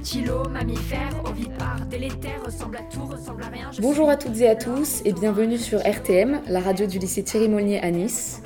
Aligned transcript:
reptilos, 0.00 0.48
mammifères, 0.48 1.12
ovipares, 1.26 1.84
délétères, 1.90 2.42
ressemble 2.46 2.78
à 2.78 2.82
tout, 2.90 3.04
ressemble 3.04 3.42
à 3.42 3.48
rien. 3.48 3.70
Je 3.70 3.82
Bonjour 3.82 4.08
à 4.08 4.16
toutes 4.16 4.40
et 4.40 4.48
à 4.48 4.56
tous 4.56 5.02
et 5.04 5.12
bienvenue 5.12 5.58
sur 5.58 5.78
RTM, 5.80 6.40
la 6.48 6.60
radio 6.60 6.86
du 6.86 6.98
lycée 6.98 7.22
Thierry 7.22 7.50
Molnier 7.50 7.80
à 7.82 7.90
Nice. 7.90 8.40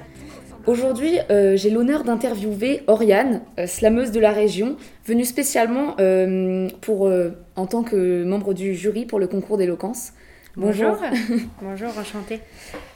Aujourd'hui, 0.67 1.17
euh, 1.31 1.57
j'ai 1.57 1.71
l'honneur 1.71 2.03
d'interviewer 2.03 2.83
Oriane, 2.89 3.43
euh, 3.61 3.69
slameuse 3.69 4.11
de 4.11 4.19
la 4.19 4.33
région, 4.33 4.77
venue 5.07 5.25
spécialement 5.25 5.95
euh, 6.01 6.69
pour, 6.81 7.07
euh, 7.07 7.31
en 7.55 7.67
tant 7.67 7.85
que 7.85 8.25
membre 8.25 8.53
du 8.53 8.75
jury 8.75 9.07
pour 9.07 9.21
le 9.21 9.29
concours 9.29 9.57
d'éloquence. 9.57 10.13
Bonjour. 10.57 10.97
Bonjour, 11.63 11.91
enchantée. 12.01 12.41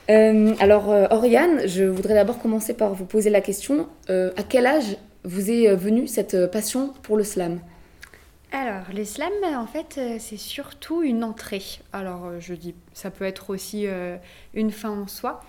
Euh, 0.09 0.53
alors, 0.59 0.91
euh, 0.91 1.07
Oriane, 1.11 1.65
je 1.65 1.85
voudrais 1.85 2.13
d'abord 2.13 2.39
commencer 2.39 2.73
par 2.73 2.93
vous 2.93 3.05
poser 3.05 3.29
la 3.29 3.39
question 3.39 3.87
euh, 4.09 4.31
à 4.35 4.43
quel 4.43 4.65
âge 4.65 4.97
vous 5.23 5.49
est 5.49 5.73
venue 5.75 6.07
cette 6.07 6.51
passion 6.51 6.91
pour 7.03 7.15
le 7.15 7.23
slam? 7.23 7.61
Alors, 8.51 8.85
les 8.91 9.05
slams, 9.05 9.31
en 9.43 9.67
fait, 9.67 9.95
euh, 9.99 10.15
c'est 10.17 10.37
surtout 10.37 11.03
une 11.03 11.23
entrée. 11.23 11.61
Alors, 11.93 12.25
euh, 12.25 12.39
je 12.39 12.55
dis, 12.55 12.73
ça 12.93 13.11
peut 13.11 13.25
être 13.25 13.51
aussi 13.51 13.85
euh, 13.85 14.17
une 14.55 14.71
fin 14.71 14.89
en 14.89 15.07
soi. 15.07 15.41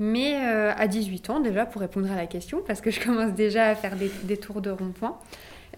Mais 0.00 0.34
euh, 0.34 0.72
à 0.76 0.88
18 0.88 1.30
ans, 1.30 1.40
déjà, 1.40 1.66
pour 1.66 1.80
répondre 1.80 2.10
à 2.10 2.16
la 2.16 2.26
question, 2.26 2.62
parce 2.66 2.80
que 2.80 2.90
je 2.90 3.00
commence 3.00 3.32
déjà 3.32 3.66
à 3.66 3.74
faire 3.76 3.94
des, 3.96 4.36
tours 4.36 4.60
de 4.60 4.70
rond-point. 4.70 5.18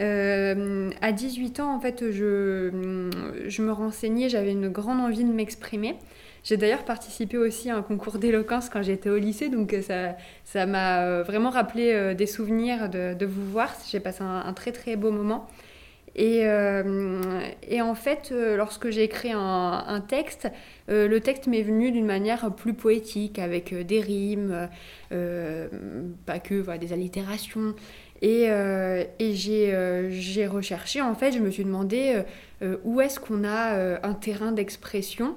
Euh, 0.00 0.90
à 1.02 1.12
18 1.12 1.60
ans, 1.60 1.74
en 1.74 1.80
fait, 1.80 2.10
je, 2.10 3.10
je 3.46 3.62
me 3.62 3.72
renseignais, 3.72 4.30
j'avais 4.30 4.52
une 4.52 4.68
grande 4.68 5.00
envie 5.00 5.24
de 5.24 5.32
m'exprimer. 5.32 5.96
J'ai 6.44 6.56
d'ailleurs 6.56 6.84
participé 6.84 7.36
aussi 7.36 7.68
à 7.68 7.76
un 7.76 7.82
concours 7.82 8.16
d'éloquence 8.16 8.70
quand 8.70 8.82
j'étais 8.82 9.10
au 9.10 9.18
lycée, 9.18 9.50
donc 9.50 9.76
ça 9.86 10.16
ça 10.44 10.64
m'a 10.64 11.20
vraiment 11.20 11.50
rappelé 11.50 12.14
des 12.14 12.24
souvenirs 12.24 12.88
de, 12.88 13.26
vous 13.26 13.44
voir. 13.44 13.70
J'ai 13.90 14.00
passé 14.00 14.22
un 14.22 14.50
très 14.54 14.72
très 14.72 14.96
beau 14.96 15.10
moment. 15.10 15.46
Et, 16.20 16.42
euh, 16.44 17.40
et 17.66 17.80
en 17.80 17.94
fait, 17.94 18.28
euh, 18.30 18.54
lorsque 18.54 18.90
j'ai 18.90 19.04
écrit 19.04 19.30
un, 19.32 20.04
texte, 20.06 20.48
euh, 20.90 21.08
le 21.08 21.18
texte 21.20 21.46
m'est 21.46 21.62
venu 21.62 21.92
d'une 21.92 22.04
manière 22.04 22.54
plus 22.54 22.74
poétique, 22.74 23.38
avec 23.38 23.74
des 23.74 24.00
rimes, 24.00 24.68
pas 25.08 26.38
que, 26.38 26.60
voilà, 26.60 26.76
des 26.78 26.92
allitérations. 26.92 27.74
Et, 28.20 28.50
j'ai 29.30 30.46
recherché, 30.46 31.00
en 31.00 31.14
fait, 31.14 31.32
je 31.32 31.38
me 31.38 31.50
suis 31.50 31.64
demandé 31.64 32.22
où 32.84 33.00
est-ce 33.00 33.18
qu'on 33.18 33.42
a 33.42 34.06
un 34.06 34.12
terrain 34.12 34.52
d'expression 34.52 35.36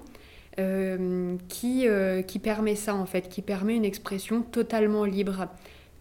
qui, 1.47 1.88
qui 2.28 2.40
permet 2.40 2.75
ça, 2.75 2.94
en 2.94 3.06
fait, 3.06 3.30
qui 3.30 3.42
permet 3.42 3.78
une 3.78 3.86
expression 3.86 4.42
totalement 4.42 5.06
libre. 5.06 5.47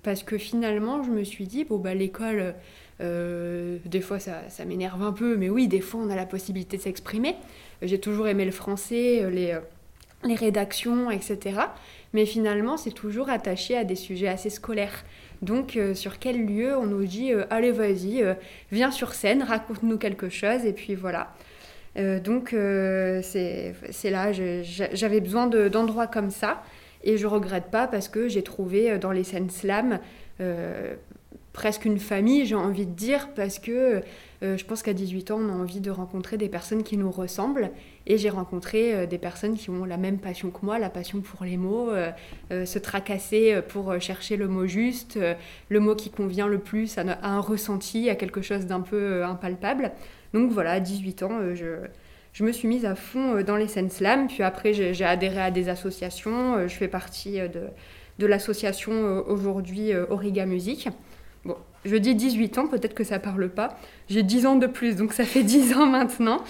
Parce 0.03 0.25
que 0.25 0.37
finalement, 0.39 1.05
je 1.05 1.11
me 1.11 1.23
suis 1.23 1.47
dit, 1.47 1.63
bon, 1.63 1.79
bah, 1.79 1.95
l'école, 1.95 2.57
euh, 3.01 3.79
des 3.85 4.01
fois, 4.01 4.19
ça, 4.19 4.43
m'énerve 4.67 5.03
un 5.03 5.13
peu, 5.13 5.37
mais 5.37 5.49
oui, 5.51 5.69
des 5.69 5.81
fois, 5.81 6.01
on 6.05 6.11
a 6.11 6.17
la 6.17 6.27
possibilité 6.27 6.77
de 6.77 6.83
s'exprimer. 6.83 7.37
J'ai 7.81 7.99
toujours 7.99 8.29
aimé 8.29 8.45
le 8.45 8.51
français, 8.53 9.23
euh, 9.23 9.31
les, 9.31 9.53
euh, 9.53 10.35
rédactions, 10.37 11.11
etc. 11.11 11.61
Mais 12.13 12.27
finalement, 12.27 12.77
c'est 12.77 12.93
toujours 12.93 13.29
attaché 13.29 13.77
à 13.77 13.85
des 13.85 13.97
sujets 13.97 14.29
assez 14.29 14.51
scolaires. 14.51 15.05
Donc, 15.41 15.77
euh, 15.77 15.95
sur 15.95 16.19
quel 16.21 16.47
lieu 16.47 16.77
on 16.77 16.87
nous 16.87 17.05
dit, 17.05 17.33
euh, 17.33 17.45
allez, 17.51 17.73
vas-y, 17.73 18.23
euh, 18.23 18.35
viens 18.71 18.93
sur 18.93 19.15
scène, 19.15 19.43
raconte-nous 19.43 19.99
quelque 19.99 20.29
chose, 20.29 20.65
et 20.65 20.73
puis 20.73 20.95
voilà. 20.95 21.35
Euh, 21.99 22.21
donc, 22.21 22.53
euh, 22.53 23.21
c'est 23.23 24.11
là, 24.11 24.31
j'avais 24.33 25.21
besoin 25.21 25.47
de- 25.49 25.69
d'endroits 25.69 26.07
comme 26.07 26.31
ça. 26.31 26.63
Et 27.05 27.19
je 27.19 27.27
regrette 27.27 27.71
pas 27.71 27.89
parce 27.89 28.09
que 28.09 28.29
j'ai 28.29 28.43
trouvé 28.43 28.93
euh, 28.93 28.99
dans 28.99 29.11
les 29.11 29.25
scènes 29.25 29.51
slam 29.51 29.99
euh, 30.41 30.95
presque 31.53 31.85
une 31.85 31.99
famille, 31.99 32.47
j'ai 32.47 32.55
envie 32.55 32.87
de 32.87 32.95
dire, 32.95 33.29
parce 33.35 33.59
que 33.59 34.03
euh, 34.43 34.57
je 34.57 34.65
pense 34.65 34.83
qu'à 34.83 34.95
18 34.95 35.31
ans, 35.31 35.39
on 35.41 35.49
a 35.51 35.53
envie 35.53 35.81
de 35.81 35.91
rencontrer 35.91 36.37
des 36.37 36.49
personnes 36.49 36.83
qui 36.83 36.97
nous 36.97 37.11
ressemblent. 37.11 37.71
Et 38.07 38.19
j'ai 38.19 38.31
rencontré 38.31 38.95
euh, 38.95 39.07
des 39.07 39.19
personnes 39.19 39.55
qui 39.55 39.71
ont 39.71 39.85
la 39.85 39.99
même 39.99 40.19
passion 40.19 40.51
que 40.51 40.65
moi, 40.65 40.79
la 40.79 40.91
passion 40.91 41.21
pour 41.21 41.45
les 41.45 41.57
mots, 41.57 41.91
euh, 41.91 42.11
se 42.65 42.79
tracasser 42.79 43.61
pour 43.69 44.01
chercher 44.01 44.37
le 44.37 44.49
mot 44.49 44.67
juste, 44.67 45.19
le 45.69 45.81
mot 45.81 45.95
qui 45.95 46.11
convient 46.11 46.49
le 46.49 46.59
plus 46.59 46.99
à, 46.99 47.03
un 47.23 47.41
ressenti, 47.41 48.09
à 48.09 48.15
quelque 48.15 48.43
chose 48.43 48.67
d'un 48.67 48.81
peu 48.81 49.25
impalpable. 49.25 49.93
Donc 50.33 50.51
voilà, 50.51 50.73
à 50.73 50.81
18 50.81 51.23
ans, 51.23 51.55
je, 51.55 51.77
je 52.33 52.45
me 52.45 52.53
suis 52.53 52.69
mise 52.69 52.87
à 52.87 52.95
fond 52.95 53.43
dans 53.43 53.57
les 53.57 53.69
scènes 53.69 53.91
slam. 53.91 54.27
Puis 54.27 54.43
après, 54.43 54.73
j'ai 54.73 55.05
adhéré 55.05 55.41
à 55.41 55.51
des 55.51 55.69
associations. 55.69 56.67
Je 56.67 56.75
fais 56.75 56.89
partie 56.89 57.39
de, 57.41 57.69
de 58.19 58.27
l'association 58.27 59.25
aujourd'hui 59.29 59.95
Origa 59.95 60.47
Musique. 60.47 60.89
Je 61.85 61.97
dis 61.97 62.15
18 62.15 62.59
ans, 62.59 62.67
peut-être 62.69 62.95
que 62.95 63.05
ça 63.05 63.19
parle 63.19 63.49
pas. 63.49 63.77
J'ai 64.09 64.23
10 64.23 64.47
ans 64.47 64.57
de 64.57 64.67
plus, 64.67 64.97
donc 64.97 65.13
ça 65.13 65.25
fait 65.25 65.43
10 65.43 65.75
ans 65.75 65.87
maintenant. 65.87 66.43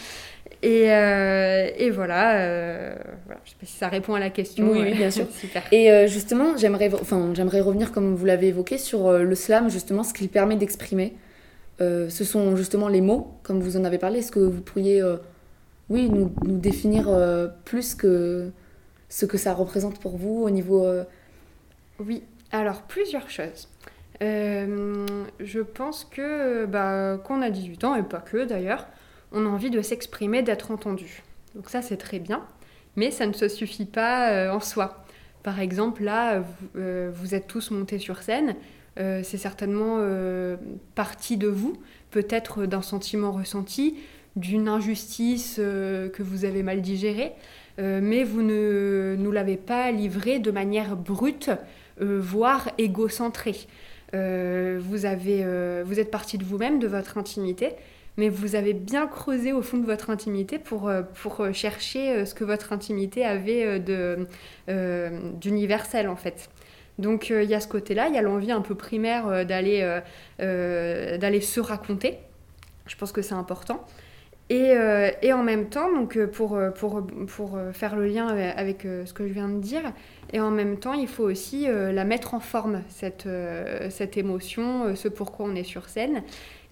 Et, 0.63 0.93
euh, 0.93 1.71
et 1.77 1.91
voilà, 1.91 2.37
euh, 2.37 2.95
voilà, 3.27 3.41
je 3.45 3.51
sais 3.51 3.57
pas 3.59 3.67
si 3.67 3.77
ça 3.77 3.89
répond 3.89 4.15
à 4.15 4.21
la 4.21 4.31
question. 4.31 4.71
Oui, 4.71 4.81
oui, 4.83 4.95
bien 4.95 5.11
sûr. 5.11 5.27
Super. 5.41 5.63
Et 5.73 5.91
euh, 5.91 6.07
justement, 6.07 6.57
j'aimerais 6.57 6.89
enfin, 6.95 7.33
j'aimerais 7.35 7.61
revenir, 7.61 7.91
comme 7.91 8.15
vous 8.15 8.25
l'avez 8.25 8.49
évoqué, 8.49 8.79
sur 8.79 9.09
euh, 9.09 9.25
le 9.25 9.35
slam, 9.35 9.71
justement, 9.71 10.05
ce 10.05 10.15
qu'il 10.15 10.29
permet 10.29 10.57
d'exprimer. 10.57 11.15
Ce 11.81 12.23
sont 12.23 12.55
justement 12.55 12.87
les 12.87 13.01
mots, 13.01 13.35
comme 13.43 13.61
vous 13.61 13.77
en 13.77 13.83
avez 13.83 13.99
parlé. 13.99 14.21
Est-ce 14.21 14.31
que 14.31 14.39
vous 14.39 14.61
pourriez, 14.61 15.03
oui, 15.91 16.09
nous, 16.09 16.33
nous 16.45 16.59
définir 16.59 17.11
plus 17.65 17.97
que 17.97 18.53
ce 19.09 19.27
que 19.27 19.37
ça 19.37 19.53
représente 19.53 19.99
pour 19.99 20.17
vous 20.17 20.45
au 20.45 20.51
niveau... 20.51 20.87
Oui, 21.99 22.23
alors 22.53 22.83
plusieurs 22.83 23.29
choses. 23.29 23.67
Euh, 24.23 25.07
je 25.41 25.61
pense 25.61 26.05
que 26.05 26.67
bah, 26.67 27.19
quand 27.25 27.39
on 27.39 27.43
a 27.43 27.51
18 27.51 27.85
ans, 27.85 27.95
et 27.97 28.03
pas 28.03 28.21
que 28.21 28.45
d'ailleurs, 28.45 28.87
on 29.33 29.45
a 29.47 29.49
envie 29.49 29.71
de 29.71 29.83
s'exprimer, 29.83 30.43
d'être 30.43 30.71
entendu. 30.71 31.23
Donc 31.55 31.69
ça, 31.69 31.83
c'est 31.83 31.97
très 31.97 32.19
bien, 32.19 32.45
mais 32.97 33.11
ça 33.11 33.27
ne 33.27 33.33
se 33.33 33.49
suffit 33.49 33.87
pas 33.87 34.31
euh, 34.31 34.53
en 34.53 34.61
soi. 34.61 35.05
Par 35.43 35.59
exemple, 35.59 36.05
là, 36.05 36.39
vous, 36.39 36.69
euh, 36.77 37.13
êtes 37.33 37.49
tous 37.49 37.71
montés 37.73 37.99
sur 37.99 38.23
scène, 38.23 38.55
c'est 38.97 39.39
certainement 39.39 40.01
partie 40.95 41.39
de 41.39 41.49
vous, 41.49 41.79
peut-être 42.11 42.67
d'un 42.67 42.83
sentiment 42.83 43.33
ressenti, 43.33 43.97
d'une 44.37 44.69
injustice 44.69 45.57
que 45.57 46.23
vous 46.23 46.45
avez 46.45 46.63
mal 46.63 46.83
digérée, 46.83 47.33
mais 47.79 48.23
vous 48.23 48.43
ne 48.43 49.17
nous 49.19 49.33
l'avez 49.33 49.57
pas 49.57 49.91
livré 49.93 50.41
de 50.41 50.51
manière 50.51 50.95
brute, 50.95 51.51
voire 51.99 52.69
égocentrée. 52.77 53.67
Euh, 54.15 54.79
vous, 54.81 55.07
avez, 55.07 55.41
euh, 55.43 55.83
vous 55.87 55.99
êtes 55.99 56.11
parti 56.11 56.37
de 56.37 56.45
vous-même, 56.45 56.79
de 56.79 56.87
votre 56.87 57.17
intimité, 57.17 57.71
mais 58.19 58.29
vous 58.29 58.57
avez 58.57 58.75
bien 58.75 59.07
creusé 59.07 59.53
au 59.53 59.63
fond 59.63 59.79
de 59.79 59.87
votre 59.87 60.11
intimité 60.11 60.59
pour, 60.59 60.89
euh, 60.89 61.03
pour 61.23 61.47
chercher 61.55 62.27
ce 62.27 62.35
que 62.35 62.45
votre 62.45 62.73
intimité 62.73 63.25
avait 63.25 63.81
de, 63.81 64.27
d'universel 65.41 66.09
en 66.09 66.17
fait. 66.17 66.51
Donc 66.99 67.31
il 67.31 67.49
y 67.49 67.55
a 67.55 67.61
ce 67.61 67.69
côté-là, 67.69 68.09
il 68.09 68.15
y 68.15 68.19
a 68.19 68.23
l'envie 68.23 68.53
un 68.53 68.61
peu 68.61 68.75
primaire 68.75 69.47
d'aller, 69.47 70.01
d'aller 70.39 71.41
se 71.41 71.59
raconter. 71.59 72.19
Je 72.87 72.97
pense 72.97 73.13
que 73.13 73.23
c'est 73.23 73.35
important. 73.35 73.83
Et, 74.51 74.75
et 75.23 75.33
en 75.33 75.43
même 75.43 75.71
temps, 75.71 75.91
donc 75.91 76.23
pour, 76.27 76.61
pour, 76.75 77.07
pour 77.29 77.59
faire 77.73 77.97
le 77.97 78.07
lien 78.07 78.27
avec, 78.27 78.83
ce 78.83 79.13
que 79.15 79.27
je 79.27 79.33
viens 79.33 79.49
de 79.49 79.59
dire, 79.59 79.95
et 80.33 80.41
en 80.41 80.51
même 80.51 80.79
temps, 80.79 80.95
il 80.95 81.09
faut 81.09 81.25
aussi 81.25 81.69
euh, 81.69 81.93
la 81.93 82.05
mettre 82.05 82.35
en 82.35 82.41
forme, 82.41 82.83
cette, 82.89 83.27
euh, 83.27 83.91
cette 83.91 84.17
émotion, 84.17 84.85
euh, 84.85 84.95
ce 84.95 85.09
pourquoi 85.09 85.47
on 85.47 85.55
est 85.55 85.65
sur 85.65 85.89
scène. 85.89 86.23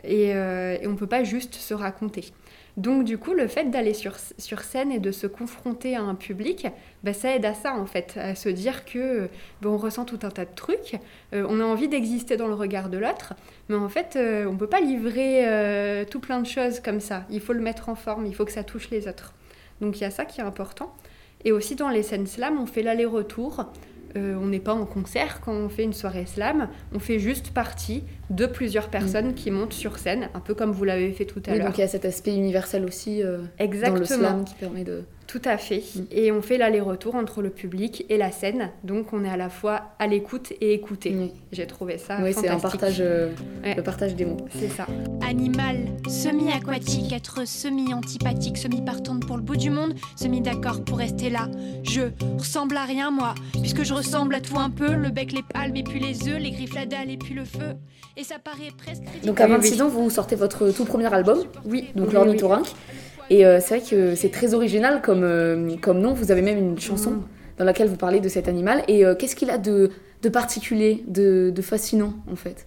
Et, 0.03 0.33
on 0.33 0.91
ne 0.91 0.97
peut 0.97 1.07
pas 1.07 1.25
juste 1.25 1.55
se 1.55 1.75
raconter. 1.75 2.33
Donc 2.79 3.05
du 3.05 3.19
coup, 3.19 3.35
le 3.35 3.49
fait 3.49 3.65
d'aller 3.65 3.93
sur, 3.93 4.17
sur 4.39 4.63
scène 4.63 4.91
et 4.93 4.99
de 4.99 5.13
se 5.13 5.27
confronter 5.27 5.95
à 5.95 6.01
un 6.01 6.15
public, 6.15 6.69
bah, 7.05 7.13
ça 7.13 7.37
aide 7.37 7.45
à 7.45 7.53
ça 7.53 7.75
en 7.75 7.85
fait, 7.85 8.17
à 8.17 8.35
se 8.35 8.49
dire 8.49 8.87
que 8.87 9.29
bah, 9.61 9.69
on 9.69 9.77
ressent 9.77 10.07
tout 10.07 10.21
un 10.23 10.31
tas 10.31 10.47
de 10.47 10.55
trucs, 10.55 10.97
on 11.33 11.61
a 11.61 11.65
envie 11.65 11.89
d'exister 11.89 12.39
dans 12.39 12.47
le 12.47 12.55
regard 12.55 12.89
de 12.89 12.97
l'autre, 12.97 13.35
mais 13.69 13.77
en 13.77 13.91
fait, 13.91 14.17
on 14.17 14.53
ne 14.53 14.57
peut 14.57 14.69
pas 14.69 14.81
livrer 14.81 16.07
tout 16.11 16.21
plein 16.21 16.41
de 16.41 16.47
choses 16.47 16.81
comme 16.81 17.01
ça. 17.01 17.27
Il 17.29 17.41
faut 17.41 17.53
le 17.53 17.61
mettre 17.61 17.91
en 17.91 17.95
forme, 17.95 18.25
il 18.25 18.35
faut 18.35 18.47
que 18.47 18.53
ça 18.53 18.65
touche 18.65 18.89
les 18.89 19.07
autres. 19.07 19.35
Donc 19.83 19.99
il 19.99 20.01
y 20.01 20.07
a 20.07 20.11
ça 20.11 20.25
qui 20.25 20.41
est 20.41 20.45
important. 20.45 20.95
Et 21.45 21.53
aussi 21.53 21.75
dans 21.77 21.89
les 21.89 22.03
scènes 22.03 22.27
slam, 22.27 22.59
on 22.61 22.67
fait 22.67 22.83
l'aller-retour. 22.83 23.65
Euh, 24.17 24.35
on 24.41 24.47
n'est 24.47 24.59
pas 24.61 24.75
en 24.75 24.87
concert 24.87 25.41
quand 25.41 25.53
on 25.53 25.69
fait 25.69 25.85
une 25.85 25.93
soirée 25.93 26.27
slam, 26.27 26.69
on 26.93 26.99
fait 26.99 27.21
juste 27.21 27.53
partie 27.53 28.03
de 28.29 28.45
plusieurs 28.45 28.89
personnes 28.89 29.35
qui 29.35 29.53
montent 29.53 29.73
sur 29.73 29.99
scène, 29.99 30.31
un 30.35 30.41
peu 30.41 30.53
comme 30.55 30.73
vous 30.73 30.83
l'avez 30.83 31.13
fait 31.13 31.27
tout 31.27 31.41
à 31.47 31.53
oui, 31.53 31.59
l'heure. 31.59 31.69
donc 31.69 31.79
il 31.79 31.83
y 31.83 31.85
a 31.85 31.89
cet 31.89 32.05
aspect 32.05 32.35
universel 32.35 32.85
aussi 32.85 33.23
euh, 33.23 33.39
dans 33.39 33.65
Exactement. 33.65 33.99
le 34.01 34.05
slam 34.05 34.45
qui 34.45 34.55
permet 34.55 34.83
de... 34.83 35.05
Tout 35.31 35.41
à 35.45 35.59
fait. 35.59 35.85
Mm. 35.95 36.01
Et 36.11 36.33
on 36.33 36.43
fait 36.43 36.59
l'aller-retour 36.59 37.15
entre 37.15 37.41
le 37.41 37.51
public 37.51 38.05
et 38.09 38.17
la 38.17 38.33
scène. 38.33 38.71
Donc 38.83 39.13
on 39.13 39.25
est 39.25 39.29
à 39.29 39.37
la 39.37 39.49
fois 39.49 39.93
à 40.01 40.09
l'écoute 40.09 40.53
et 40.61 40.73
écouté. 40.75 41.15
J'ai 41.53 41.67
trouvé 41.69 41.99
ça 41.99 42.19
Oui, 42.21 42.33
c'est 42.35 42.49
un 42.49 42.59
partage, 42.59 42.97
euh, 43.01 43.31
Ouais. 43.63 43.75
le 43.77 43.83
partage 43.85 44.17
des 44.17 44.25
mots. 44.25 44.39
C'est 44.59 44.69
ça. 44.71 44.87
Animal, 45.29 45.77
semi-aquatique, 46.09 47.13
être 47.13 47.47
semi-antipathique, 47.47 48.57
semi-partante 48.59 49.25
pour 49.25 49.37
le 49.37 49.43
bout 49.43 49.57
du 49.57 49.71
monde, 49.71 49.95
semi-d'accord 50.17 50.83
pour 50.85 50.99
rester 50.99 51.31
là. 51.31 51.49
Je 51.85 52.03
ressemble 52.39 52.77
à 52.77 52.85
rien, 52.85 53.13
moi, 53.13 53.35
puisque 53.61 53.85
je 53.85 53.95
ressemble 53.95 54.35
à 54.35 54.41
tout 54.41 54.59
un 54.59 54.71
peu, 54.71 54.95
le 54.95 55.11
bec, 55.11 55.31
les 55.33 55.43
palmes, 55.43 55.77
et 55.77 55.85
puis 55.85 56.01
les 56.01 56.29
œufs, 56.29 56.41
les 56.41 56.51
griffes, 56.51 56.75
la 56.75 56.87
dalle, 56.87 57.09
et 57.11 57.17
puis 57.17 57.35
le 57.35 57.45
feu. 57.45 57.77
Et 58.17 58.25
ça 58.25 58.41
paraît 58.43 58.73
presque 58.77 59.03
ridicule. 59.03 59.27
Donc 59.29 59.41
à 59.41 59.45
Oui, 59.45 59.53
26 59.53 59.75
oui. 59.75 59.83
ans, 59.83 59.89
vous 59.89 60.11
sortez 60.11 60.35
votre 60.35 60.71
tout 60.71 60.85
premier 60.85 61.13
album, 61.13 61.45
Oui, 61.65 61.87
donc 61.95 62.09
oui, 62.09 62.15
l'ornithorynque. 62.15 62.67
Et 63.31 63.47
euh, 63.47 63.61
c'est 63.61 63.79
vrai 63.79 63.89
que 63.89 64.15
c'est 64.15 64.31
très 64.31 64.55
original 64.55 65.01
comme, 65.03 65.23
euh, 65.25 65.77
comme 65.81 66.01
nom. 66.01 66.13
Vous 66.13 66.31
avez 66.33 66.43
même 66.43 66.59
une 66.59 66.79
chanson 66.79 67.13
Mm. 67.13 67.23
dans 67.59 67.65
laquelle 67.65 67.89
vous 67.89 67.97
parlez 67.97 68.21
de 68.21 68.29
cet 68.29 68.49
animal. 68.49 68.83
Et 68.89 69.05
euh, 69.05 69.15
qu'est-ce 69.15 69.37
qu'il 69.37 69.51
a 69.51 69.59
de, 69.59 69.91
de 70.23 70.29
particulier, 70.29 71.05
de, 71.07 71.51
de 71.55 71.63
fascinant 71.63 72.15
en 72.31 72.37
fait? 72.37 72.67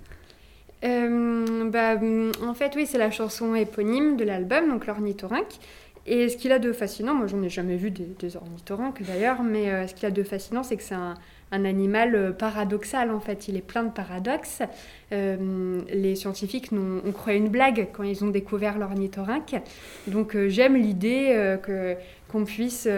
Bah, 0.81 1.95
hum, 1.95 2.31
en 2.45 2.54
fait, 2.54 2.74
oui, 2.75 2.86
c'est 2.86 2.98
la 2.98 3.12
chanson 3.12 3.56
éponyme 3.56 4.18
de 4.18 4.24
l'album, 4.24 4.69
donc 4.69 4.86
l'ornithorynque. 4.86 5.60
Et 6.06 6.28
ce 6.28 6.36
qu'il 6.36 6.52
a 6.52 6.60
de 6.60 6.74
fascinant, 6.74 7.14
moi 7.14 7.28
j'en 7.28 7.42
ai 7.44 7.50
jamais 7.50 7.78
vu 7.78 7.90
des, 7.90 8.04
des 8.20 8.36
ornithorynques 8.36 9.02
d'ailleurs, 9.04 9.42
mais 9.42 9.70
euh, 9.72 9.88
ce 9.88 9.94
qu'il 9.94 10.06
a 10.06 10.12
de 10.12 10.24
fascinant, 10.24 10.62
c'est 10.62 10.76
que 10.76 10.84
c'est 10.84 10.96
un, 10.96 11.16
animal 11.52 12.16
euh, 12.16 12.32
paradoxal 12.32 13.12
en 13.12 13.20
fait. 13.22 13.48
Il 13.48 13.56
est 13.56 13.62
plein 13.62 13.84
de 13.84 13.92
paradoxes. 13.92 14.64
Euh, 15.14 15.82
les 15.94 16.16
scientifiques 16.16 16.72
n'ont- 16.72 17.02
ont 17.06 17.12
créé 17.12 17.38
une 17.38 17.48
blague 17.48 17.88
quand 17.94 18.04
ils 18.04 18.24
ont 18.24 18.30
découvert 18.30 18.78
l'ornithorynque. 18.80 19.56
Donc 20.08 20.36
j'aime 20.48 20.76
l'idée 20.76 21.56
qu'on 22.28 22.44
puisse 22.44 22.90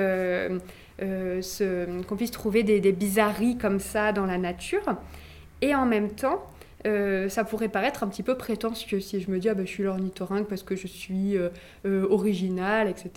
trouver 2.31 2.63
des 2.63 2.91
bizarreries 2.93 3.57
comme 3.57 3.79
ça 3.79 4.13
dans 4.13 4.25
la 4.25 4.37
nature. 4.37 4.95
Et 5.61 5.75
en 5.75 5.85
même 5.85 6.09
temps, 6.11 6.43
euh, 6.85 7.29
ça 7.29 7.43
pourrait 7.43 7.69
paraître 7.69 8.03
un 8.03 8.07
petit 8.07 8.23
peu 8.23 8.35
prétentieux 8.35 8.99
si 8.99 9.19
je 9.19 9.31
me 9.31 9.39
dis 9.39 9.49
ah 9.49 9.53
bah, 9.55 9.63
je 9.65 9.69
suis 9.69 9.83
l'ornithorynque 9.83 10.47
parce 10.47 10.63
que 10.63 10.75
je 10.75 10.87
suis 10.87 11.37
euh, 11.37 11.49
euh, 11.85 12.05
originale, 12.09 12.87
etc. 12.87 13.09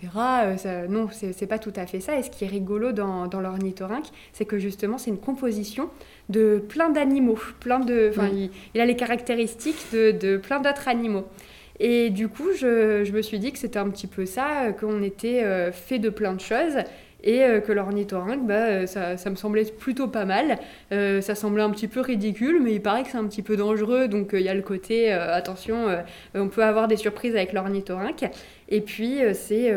Euh, 0.44 0.56
ça- 0.56 0.86
non, 0.88 1.08
c'est 1.12 1.46
pas 1.46 1.58
tout 1.58 1.72
à 1.76 1.86
fait 1.86 2.00
ça. 2.00 2.18
Et 2.18 2.22
ce 2.22 2.30
qui 2.30 2.44
est 2.44 2.48
rigolo 2.48 2.92
dans, 2.92 3.26
dans 3.26 3.40
l'ornithorynque, 3.40 4.06
c'est 4.32 4.44
que 4.46 4.58
justement 4.58 4.98
c'est 4.98 5.10
une 5.10 5.18
composition 5.18 5.90
de 6.28 6.58
plein 6.68 6.90
d'animaux, 6.90 7.38
plein 7.60 7.80
de, 7.80 8.10
il, 8.32 8.50
il 8.74 8.80
a 8.80 8.86
les 8.86 8.96
caractéristiques 8.96 9.86
de, 9.92 10.12
de 10.12 10.36
plein 10.36 10.60
d'autres 10.60 10.88
animaux. 10.88 11.24
Et 11.80 12.10
du 12.10 12.26
coup, 12.28 12.48
je, 12.56 13.04
je 13.04 13.12
me 13.12 13.22
suis 13.22 13.38
dit 13.38 13.52
que 13.52 13.58
c'était 13.58 13.78
un 13.78 13.88
petit 13.88 14.08
peu 14.08 14.26
ça, 14.26 14.64
euh, 14.64 14.72
qu'on 14.72 15.00
était 15.02 15.70
fait 15.72 15.98
de 16.00 16.08
plein 16.10 16.34
de 16.34 16.40
choses. 16.40 16.74
Et 17.24 17.42
euh, 17.42 17.60
que 17.60 17.72
l'ornithorynque, 17.72 18.46
bah, 18.46 18.54
euh, 18.54 18.86
ça, 18.86 19.16
ça 19.16 19.28
me 19.28 19.34
semblait 19.34 19.64
plutôt 19.64 20.06
pas 20.06 20.24
mal. 20.24 20.58
Euh, 20.92 21.20
ça 21.20 21.34
semblait 21.34 21.62
un 21.62 21.70
petit 21.70 21.88
peu 21.88 22.00
ridicule, 22.00 22.60
mais 22.62 22.72
il 22.72 22.80
paraît 22.80 23.02
que 23.02 23.10
c'est 23.10 23.18
un 23.18 23.26
petit 23.26 23.42
peu 23.42 23.56
dangereux. 23.56 24.06
Donc 24.06 24.34
euh, 24.34 24.40
il 24.40 24.46
y 24.46 24.48
a 24.48 24.54
le 24.54 24.62
côté, 24.62 25.12
euh, 25.12 25.34
attention, 25.34 25.86
on 26.34 26.48
peut 26.48 26.62
avoir 26.62 26.86
des 26.86 26.96
surprises 26.96 27.34
avec 27.34 27.52
l'ornithorynque. 27.52 28.24
Et 28.68 28.80
puis 28.80 29.18
c'est 29.34 29.74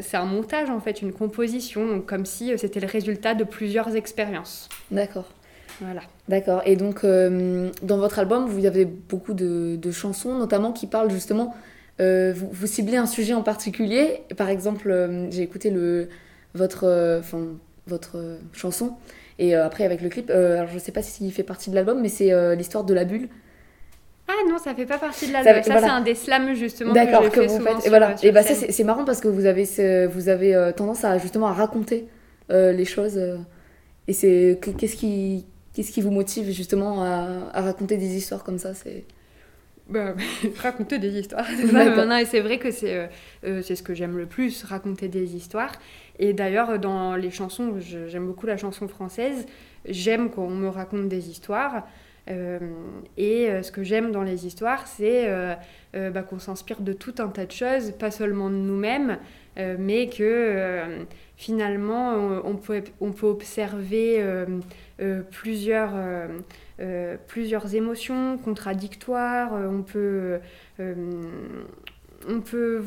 c'est 0.00 0.16
un 0.16 0.24
montage, 0.24 0.70
en 0.70 0.80
fait, 0.80 1.02
une 1.02 1.12
composition, 1.12 1.86
donc 1.86 2.06
comme 2.06 2.24
si 2.24 2.56
c'était 2.56 2.80
le 2.80 2.86
résultat 2.86 3.34
de 3.34 3.44
plusieurs 3.44 3.94
expériences. 3.94 4.70
D'accord. 4.90 5.28
Voilà. 5.82 6.00
D'accord. 6.28 6.62
Et 6.64 6.76
donc, 6.76 7.04
dans 7.04 7.98
votre 7.98 8.18
album, 8.18 8.46
vous 8.46 8.64
avez 8.64 8.86
beaucoup 8.86 9.34
de, 9.34 9.76
de 9.76 9.90
chansons, 9.90 10.38
notamment 10.38 10.72
qui 10.72 10.86
parlent 10.86 11.10
justement. 11.10 11.54
Euh, 12.00 12.32
vous, 12.36 12.48
vous 12.52 12.66
ciblez 12.66 12.96
un 12.96 13.06
sujet 13.06 13.34
en 13.34 13.42
particulier. 13.42 14.22
Par 14.36 14.48
exemple, 14.48 14.90
euh, 14.90 15.30
j'ai 15.30 15.42
écouté 15.42 15.70
le, 15.70 16.08
votre, 16.54 16.84
euh, 16.84 17.20
enfin, 17.20 17.46
votre 17.86 18.38
chanson. 18.52 18.94
Et 19.38 19.54
après, 19.54 19.84
avec 19.84 20.00
le 20.00 20.08
clip, 20.08 20.30
alors 20.30 20.66
je 20.72 20.78
sais 20.78 20.92
pas 20.92 21.02
s'il 21.02 21.30
fait 21.32 21.42
partie 21.42 21.68
de 21.70 21.74
l'album, 21.74 22.00
mais 22.00 22.08
c'est 22.08 22.56
l'histoire 22.56 22.84
de 22.84 22.94
la 22.94 23.04
bulle. 23.04 23.28
Ah 24.28 24.32
non, 24.48 24.56
ça 24.58 24.74
fait 24.74 24.86
pas 24.86 24.98
partie 24.98 25.28
de 25.28 25.32
l'album. 25.34 25.54
Ça- 25.54 25.62
Ça, 25.62 25.72
voilà. 25.72 25.86
c'est 25.86 25.92
un 25.92 26.00
des 26.00 26.14
slams, 26.14 26.54
justement, 26.54 26.94
que 26.94 27.28
que, 27.28 27.40
fais 27.42 27.46
vous 27.46 27.60
faites. 27.64 27.86
et 27.86 27.88
voilà. 27.90 28.16
sur 28.16 28.26
Et 28.28 28.32
bah, 28.32 28.42
ça, 28.42 28.54
c'est 28.54 28.84
marrant 28.84 29.04
parce 29.04 29.20
que 29.20 29.28
vous 29.28 29.44
avez, 29.46 29.66
ce- 29.66 30.06
vous 30.06 30.28
avez 30.30 30.72
tendance 30.74 31.04
à 31.04 31.18
justement 31.18 31.46
à 31.48 31.52
raconter 31.52 32.08
euh, 32.50 32.72
les 32.72 32.84
choses. 32.86 33.18
euh, 33.18 33.36
et 34.08 34.12
c'est 34.14 34.58
que- 34.60 34.70
qu'est-ce 34.70 34.96
qui, 34.96 35.44
qu'est-ce 35.74 35.92
qui 35.92 36.00
vous 36.00 36.10
motive 36.10 36.50
justement 36.50 37.02
à, 37.04 37.28
à 37.52 37.60
raconter 37.60 37.98
des 37.98 38.16
histoires 38.16 38.42
comme 38.42 38.58
ça? 38.58 38.72
C'est 38.74 39.04
Bah, 39.88 40.14
raconter 40.58 40.98
des 40.98 41.18
histoires. 41.18 41.46
C'est 42.26 42.40
vrai 42.40 42.58
que 42.58 42.70
c'est 42.72 42.94
euh, 42.94 43.06
euh, 43.44 43.62
c'est 43.62 43.76
ce 43.76 43.82
que 43.84 43.94
j'aime 43.94 44.16
le 44.16 44.26
plus, 44.26 44.64
raconter 44.64 45.08
des 45.08 45.36
histoires. 45.36 45.72
Et 46.18 46.32
d'ailleurs, 46.32 46.78
dans 46.78 47.14
les 47.14 47.30
chansons, 47.30 47.76
j'aime 47.80 48.26
beaucoup 48.26 48.46
la 48.46 48.56
chanson 48.56 48.88
française. 48.88 49.46
J'aime 49.84 50.30
quand 50.30 50.42
on 50.42 50.50
me 50.50 50.68
raconte 50.68 51.08
des 51.08 51.30
histoires. 51.30 51.86
Euh, 52.28 52.58
et 53.16 53.48
euh, 53.48 53.62
ce 53.62 53.70
que 53.70 53.84
j'aime 53.84 54.10
dans 54.10 54.22
les 54.22 54.46
histoires, 54.46 54.86
c'est 54.86 55.26
euh, 55.28 55.54
bah, 56.10 56.22
qu'on 56.22 56.38
s'inspire 56.38 56.80
de 56.80 56.92
tout 56.92 57.14
un 57.18 57.28
tas 57.28 57.46
de 57.46 57.52
choses, 57.52 57.92
pas 57.92 58.10
seulement 58.10 58.50
de 58.50 58.56
nous-mêmes, 58.56 59.18
mais 59.78 60.10
que 60.10 61.06
finalement, 61.36 62.12
on, 62.44 62.56
peut, 62.56 62.84
on 63.00 63.12
peut 63.12 63.26
observer 63.26 64.22
plusieurs, 65.30 65.94
plusieurs 67.26 67.74
émotions 67.74 68.36
contradictoires, 68.36 69.54
on 69.54 69.80
peut, 69.80 70.38
on 70.78 72.40
peut 72.42 72.84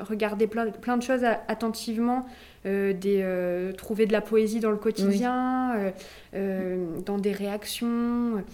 regarder 0.00 0.46
plein, 0.46 0.70
plein 0.72 0.98
de 0.98 1.02
choses 1.02 1.24
attentivement, 1.48 2.26
euh, 2.64 2.92
des, 2.92 3.20
euh, 3.22 3.72
trouver 3.72 4.06
de 4.06 4.12
la 4.12 4.20
poésie 4.20 4.60
dans 4.60 4.70
le 4.70 4.76
quotidien, 4.76 5.92
euh, 6.34 6.86
dans 7.04 7.18
des 7.18 7.32
réactions, 7.32 8.44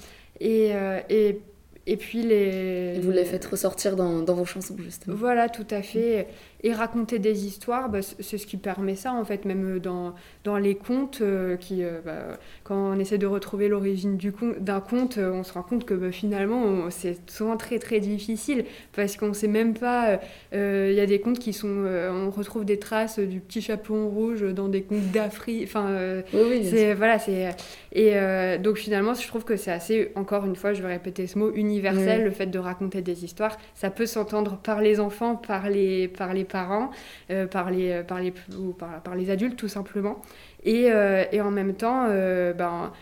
et, 0.40 0.72
et, 1.10 1.40
et 1.88 1.96
puis 1.96 2.22
les... 2.22 2.96
Et 2.96 3.00
vous 3.00 3.10
les 3.10 3.24
faites 3.24 3.46
ressortir 3.46 3.96
dans, 3.96 4.20
dans 4.20 4.34
vos 4.34 4.44
chansons, 4.44 4.76
justement. 4.78 5.16
Voilà, 5.16 5.48
tout 5.48 5.66
à 5.70 5.82
fait. 5.82 6.28
Et 6.62 6.72
raconter 6.72 7.18
des 7.18 7.46
histoires, 7.46 7.88
bah, 7.88 8.00
c'est 8.02 8.36
ce 8.36 8.46
qui 8.46 8.56
permet 8.56 8.96
ça, 8.96 9.12
en 9.12 9.24
fait, 9.24 9.44
même 9.44 9.78
dans, 9.78 10.14
dans 10.44 10.58
les 10.58 10.74
contes, 10.74 11.20
euh, 11.22 11.56
qui, 11.56 11.84
euh, 11.84 12.00
bah, 12.04 12.38
quand 12.64 12.76
on 12.76 12.98
essaie 12.98 13.16
de 13.16 13.26
retrouver 13.26 13.68
l'origine 13.68 14.18
d'un 14.60 14.80
conte, 14.80 15.18
euh, 15.18 15.32
on 15.32 15.44
se 15.44 15.52
rend 15.52 15.62
compte 15.62 15.84
que 15.84 15.94
bah, 15.94 16.10
finalement, 16.12 16.90
c'est 16.90 17.16
souvent 17.30 17.56
très 17.56 17.78
très 17.78 18.00
difficile, 18.00 18.64
parce 18.94 19.16
qu'on 19.16 19.28
ne 19.28 19.34
sait 19.34 19.48
même 19.48 19.72
pas, 19.74 20.10
euh, 20.10 20.16
euh, 20.54 20.88
il 20.90 20.96
y 20.96 21.00
a 21.00 21.06
des 21.06 21.20
contes 21.20 21.38
qui 21.38 21.52
sont, 21.52 21.84
euh, 21.86 22.10
on 22.12 22.30
retrouve 22.30 22.64
des 22.64 22.78
traces 22.78 23.18
du 23.20 23.40
petit 23.40 23.62
chaperon 23.62 24.08
rouge 24.08 24.42
dans 24.42 24.68
des 24.68 24.82
contes 24.82 25.10
d'Afrique, 25.12 25.62
enfin, 25.64 25.86
euh, 25.90 26.22
Oui, 26.34 26.40
oui, 26.50 26.68
c'est 26.68 26.92
voilà, 26.94 27.18
c'est 27.18 27.50
et 27.92 28.12
euh, 28.16 28.58
donc 28.58 28.76
finalement, 28.76 29.14
je 29.14 29.26
trouve 29.26 29.44
que 29.44 29.56
c'est 29.56 29.70
assez, 29.72 30.12
encore 30.14 30.44
une 30.44 30.56
fois, 30.56 30.72
je 30.74 30.82
vais 30.82 30.88
répéter 30.88 31.26
ce 31.26 31.38
mot, 31.38 31.50
universel, 31.54 32.18
Oui. 32.18 32.24
le 32.24 32.30
fait 32.30 32.46
de 32.46 32.58
raconter 32.58 33.00
des 33.02 33.24
histoires. 33.24 33.56
Ça 33.74 33.90
peut 33.90 34.06
s'entendre 34.06 34.58
par 34.58 34.80
les 34.80 35.00
enfants, 35.00 35.36
par 35.36 35.68
les 35.70 36.08
par 36.08 36.34
les 36.34 36.44
parents, 36.44 36.90
euh, 37.30 37.46
par 37.46 37.70
les 37.70 37.90
euh, 37.92 38.02
par 38.02 38.20
les 38.20 38.32
ou 38.58 38.72
par, 38.72 39.00
par 39.02 39.14
les 39.14 39.30
adultes 39.30 39.56
tout 39.56 39.68
simplement. 39.68 40.20
Et, 40.64 40.90
euh, 40.92 41.24
et 41.32 41.40
en 41.40 41.50
même 41.50 41.74
temps, 41.74 42.08
ben 42.08 42.92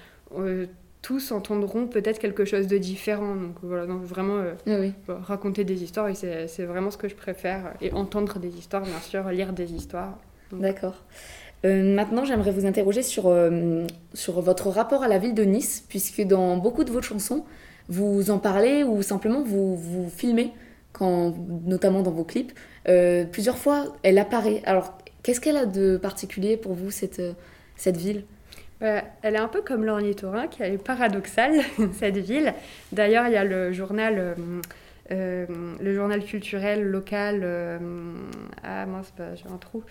tous 1.03 1.31
entendront 1.31 1.87
peut-être 1.87 2.19
quelque 2.19 2.45
chose 2.45 2.67
de 2.67 2.79
différent. 2.79 3.37
Donc 3.37 3.55
voilà, 3.63 3.87
donc 3.87 4.03
vraiment 4.03 4.43
Oui, 4.67 4.93
voilà, 5.07 5.21
raconter 5.23 5.63
des 5.65 5.85
histoires, 5.85 6.09
c'est 6.15 6.65
vraiment 6.65 6.91
ce 6.91 6.97
que 6.99 7.09
je 7.09 7.15
préfère. 7.15 7.75
Et 7.81 7.93
entendre 7.93 8.39
des 8.41 8.57
histoires, 8.59 8.83
bien 8.83 8.99
sûr, 9.01 9.29
lire 9.31 9.53
des 9.53 9.73
histoires. 9.73 10.19
D'accord. 10.53 10.95
Euh, 11.65 11.95
maintenant, 11.95 12.25
j'aimerais 12.25 12.51
vous 12.51 12.67
interroger 12.67 13.03
sur, 13.03 13.27
euh, 13.27 13.87
sur 14.15 14.41
votre 14.41 14.69
rapport 14.69 15.03
à 15.03 15.09
la 15.09 15.19
ville 15.19 15.35
de 15.35 15.43
Nice, 15.43 15.85
puisque 15.89 16.23
dans 16.23 16.57
beaucoup 16.57 16.85
de 16.85 16.91
vos 16.91 17.03
chansons, 17.03 17.45
vous 17.89 18.31
en 18.31 18.39
parlez 18.39 18.85
ou 18.85 19.03
simplement 19.03 19.43
vous, 19.43 19.77
vous 19.77 20.11
filmez, 20.11 20.53
quand, 20.93 21.35
notamment 21.65 22.03
dans 22.03 22.11
vos 22.11 22.25
clips. 22.25 22.53
Euh, 22.89 23.25
plusieurs 23.25 23.59
fois, 23.59 23.85
elle 24.03 24.19
apparaît. 24.19 24.63
Alors, 24.65 24.99
qu'est-ce 25.23 25.41
qu'elle 25.41 25.57
a 25.57 25.67
de 25.67 25.97
particulier 25.97 26.57
pour 26.57 26.75
vous, 26.75 26.91
cette, 26.91 27.23
cette 27.77 27.97
ville? 27.97 28.25
Elle 28.81 29.35
est 29.35 29.39
un 29.39 29.49
peu 29.49 29.63
comme 29.63 29.85
l'ornithorynque, 29.85 30.57
elle 30.61 30.75
est 30.75 30.79
paradoxale, 30.83 31.63
cette 31.95 32.19
ville. 32.19 32.53
D'ailleurs, 32.93 33.27
il 33.27 33.33
y 33.33 33.37
a 33.37 33.45
le 33.45 33.73
journal, 33.73 34.37
le 35.09 35.95
journal 35.95 36.23
culturel 36.23 36.83
local. 36.83 37.81
ah 38.63 38.85
mince, 38.85 39.15
bah, 39.17 39.35
j'ai 39.35 39.49
un 39.49 39.57
trou. 39.57 39.83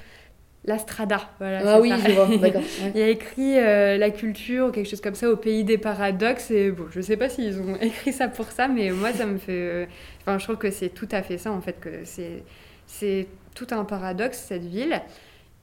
La 0.67 0.79
Strada, 0.79 1.21
voilà. 1.39 1.61
Ah 1.63 1.79
oui, 1.79 1.89
ça. 1.91 2.09
je 2.09 2.11
vois, 2.11 2.27
d'accord. 2.37 2.63
ouais. 2.81 2.91
Il 2.95 2.99
y 2.99 3.03
a 3.03 3.07
écrit 3.09 3.59
euh, 3.59 3.97
la 3.97 4.09
culture 4.09 4.67
ou 4.67 4.71
quelque 4.71 4.89
chose 4.89 5.01
comme 5.01 5.13
ça 5.13 5.29
au 5.29 5.35
pays 5.37 5.63
des 5.63 5.77
paradoxes. 5.77 6.49
Et 6.49 6.71
bon, 6.71 6.85
je 6.89 7.01
sais 7.01 7.17
pas 7.17 7.29
s'ils 7.29 7.59
ont 7.61 7.75
écrit 7.81 8.11
ça 8.13 8.27
pour 8.27 8.47
ça, 8.51 8.67
mais 8.67 8.89
moi, 8.89 9.13
ça 9.13 9.25
me 9.27 9.37
fait. 9.37 9.51
euh, 9.51 9.85
Enfin, 10.21 10.39
je 10.39 10.43
trouve 10.45 10.57
que 10.57 10.71
c'est 10.71 10.89
tout 10.89 11.07
à 11.11 11.21
fait 11.21 11.37
ça, 11.37 11.51
en 11.51 11.61
fait, 11.61 11.79
que 11.79 12.03
c'est, 12.03 12.43
c'est 12.87 13.27
tout 13.53 13.67
un 13.71 13.85
paradoxe, 13.85 14.39
cette 14.47 14.63
ville. 14.65 14.99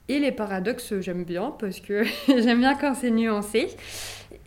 Et 0.09 0.19
les 0.19 0.31
paradoxes, 0.31 0.93
j'aime 1.01 1.23
bien 1.25 1.53
parce 1.59 1.79
que 1.81 2.03
j'aime 2.27 2.59
bien 2.59 2.75
quand 2.75 2.93
c'est 2.93 3.11
nuancé. 3.11 3.67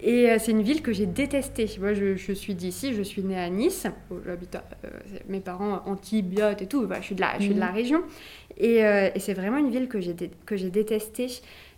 Et 0.01 0.31
euh, 0.31 0.37
c'est 0.39 0.51
une 0.53 0.63
ville 0.63 0.83
que 0.83 0.93
j'ai 0.93 1.07
détestée. 1.07 1.69
Moi, 1.81 1.95
je, 1.95 2.17
je 2.17 2.33
suis 2.33 2.55
d'ici, 2.55 2.95
je 2.95 3.03
suis 3.03 3.23
née 3.23 3.39
à 3.39 3.49
Nice. 3.49 3.87
J'habite 4.27 4.57
euh, 4.57 4.89
mes 5.29 5.41
parents 5.41 5.83
antibiotes 5.87 6.61
et 6.63 6.67
tout. 6.67 6.87
Bah, 6.87 6.97
je, 7.01 7.07
suis 7.07 7.15
de 7.15 7.21
la, 7.23 7.39
je 7.39 7.45
suis 7.45 7.55
de 7.55 7.61
la 7.61 7.69
Mhm. 7.69 7.75
région. 7.75 8.03
Et, 8.59 8.77
et 8.79 9.19
c'est 9.21 9.35
vraiment 9.35 9.59
une 9.59 9.71
ville 9.71 9.87
que 9.89 10.01
j'ai 10.01 10.15
que 10.47 10.57
j'ai 10.57 10.71
détestée. 10.71 11.29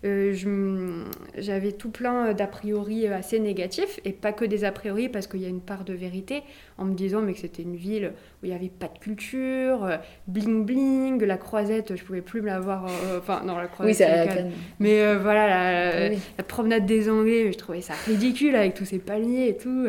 Euh, 0.05 1.05
j'avais 1.37 1.73
tout 1.73 1.90
plein 1.90 2.33
d'a 2.33 2.47
priori 2.47 3.09
assez 3.09 3.40
négatifs, 3.40 3.99
et 4.05 4.12
pas 4.12 4.33
que 4.33 4.45
des 4.45 4.64
a 4.64 4.71
priori, 4.71 5.09
parce 5.09 5.26
qu'il 5.26 5.40
y 5.40 5.45
a 5.45 5.49
une 5.49 5.61
part 5.61 5.85
de 5.85 5.93
vérité, 5.93 6.43
en 6.76 6.85
me 6.85 6.95
disant 6.95 7.21
mais 7.21 7.33
que 7.33 7.40
c'était 7.40 7.64
une 7.64 7.75
ville 7.75 8.12
où 8.40 8.47
il 8.47 8.50
n'y 8.50 8.55
avait 8.55 8.69
pas 8.69 8.87
de 8.87 8.99
culture, 8.99 9.85
euh, 9.85 9.97
bling 10.28 10.64
bling, 10.64 11.25
la 11.25 11.37
croisette, 11.37 11.97
je 11.97 12.05
pouvais 12.05 12.21
plus 12.21 12.43
me 12.43 12.47
la 12.47 12.61
voir, 12.61 12.87
euh, 12.87 13.19
enfin 13.19 13.43
non, 13.45 13.57
la 13.57 13.67
croisette, 13.67 14.31
oui, 14.37 14.52
mais 14.78 15.17
voilà, 15.17 15.49
la, 15.49 16.09
la, 16.11 16.45
promenade 16.47 16.87
des 16.87 17.11
Anglais, 17.11 17.50
je 17.52 17.59
trouvais 17.59 17.81
ça 17.81 17.95
ridicule 18.07 18.55
avec 18.55 18.75
tous 18.75 18.85
ces 18.85 18.99
palmiers 18.99 19.49
et 19.49 19.57
tout. 19.57 19.87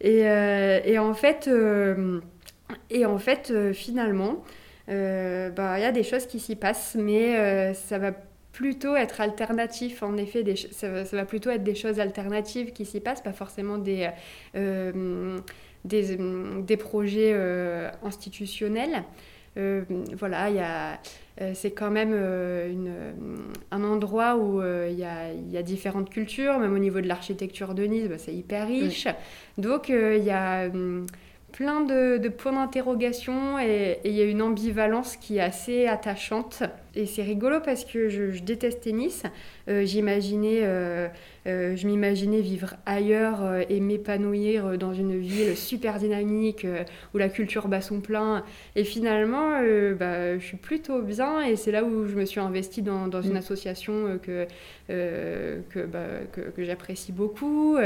Et, 0.00 0.20
et 0.20 0.98
en 0.98 1.14
fait, 1.14 1.50
et 2.90 3.06
en 3.06 3.18
fait 3.18 3.72
finalement, 3.72 4.44
bah, 4.86 5.78
il 5.78 5.80
y 5.80 5.86
a 5.86 5.92
des 5.92 6.02
choses 6.02 6.26
qui 6.26 6.38
s'y 6.38 6.54
passent, 6.54 6.96
mais 6.98 7.72
ça 7.74 7.98
va 7.98 8.12
plutôt 8.58 8.96
être 8.96 9.20
alternatif, 9.20 10.02
en 10.02 10.16
effet, 10.16 10.42
des, 10.42 10.56
ça, 10.56 10.88
va 10.88 11.24
plutôt 11.24 11.48
être 11.48 11.62
des 11.62 11.76
choses 11.76 12.00
alternatives 12.00 12.72
qui 12.72 12.84
s'y 12.84 12.98
passent, 12.98 13.20
pas 13.20 13.32
forcément 13.32 13.78
des, 13.78 14.08
euh, 14.56 15.38
des, 15.84 16.18
des, 16.66 16.76
projets 16.76 17.30
euh, 17.34 17.88
institutionnels. 18.02 19.04
Euh, 19.58 19.84
voilà, 20.18 20.50
y 20.50 20.58
a, 20.58 20.98
c'est 21.54 21.70
quand 21.70 21.92
même 21.92 22.12
une, 22.12 22.90
un 23.70 23.84
endroit 23.84 24.36
où 24.36 24.60
il 24.60 24.98
y, 24.98 25.04
a, 25.04 25.32
y, 25.32 25.56
a, 25.56 25.62
différentes 25.62 26.10
cultures, 26.10 26.58
même 26.58 26.74
au 26.74 26.80
niveau 26.80 27.00
de 27.00 27.06
l'architecture 27.06 27.74
de 27.74 27.84
Nice, 27.84 28.08
bah, 28.08 28.18
c'est 28.18 28.34
hyper 28.34 28.66
riche. 28.66 29.06
Donc 29.56 29.88
il 29.88 30.24
y 30.24 30.32
a 30.32 30.68
plein 31.52 31.82
de, 31.82 32.18
de 32.18 32.28
points 32.28 32.52
d'interrogation 32.52 33.58
et 33.58 34.00
il 34.04 34.12
y 34.12 34.20
a 34.20 34.24
une 34.24 34.42
ambivalence 34.42 35.16
qui 35.16 35.36
est 35.36 35.42
assez 35.42 35.86
attachante. 35.86 36.64
Et 36.94 37.06
c'est 37.06 37.22
rigolo 37.22 37.58
parce 37.64 37.84
que 37.84 38.08
je, 38.08 38.32
je 38.32 38.42
détestais 38.42 38.92
Nice. 38.92 39.22
Euh, 39.68 39.84
j'imaginais, 39.84 40.60
euh, 40.62 41.08
euh, 41.46 41.76
je 41.76 41.86
m'imaginais 41.86 42.40
vivre 42.40 42.74
ailleurs 42.86 43.40
et 43.68 43.80
m'épanouir 43.80 44.78
dans 44.78 44.94
une 44.94 45.18
ville 45.18 45.56
super 45.56 45.98
dynamique 45.98 46.66
où 47.14 47.18
la 47.18 47.28
culture 47.28 47.68
bat 47.68 47.80
son 47.80 48.00
plein. 48.00 48.44
Et 48.76 48.84
finalement, 48.84 49.60
bah, 49.98 50.38
je 50.38 50.44
suis 50.44 50.56
plutôt 50.56 51.02
bien 51.02 51.42
et 51.42 51.56
c'est 51.56 51.72
là 51.72 51.84
où 51.84 52.06
je 52.06 52.14
me 52.14 52.24
suis 52.24 52.40
investie 52.40 52.82
dans, 52.82 53.08
dans 53.08 53.22
une 53.22 53.34
mm. 53.34 53.36
association 53.36 54.18
que, 54.22 54.46
que, 54.88 55.86
bah, 55.86 56.06
que, 56.32 56.40
que 56.40 56.64
j'apprécie 56.64 57.12
beaucoup. 57.12 57.76